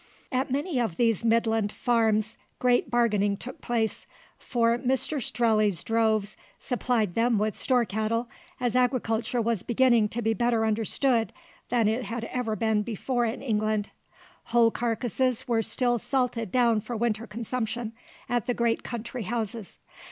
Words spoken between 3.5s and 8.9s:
place, for Mr Strelley's droves supplied them with store cattle, as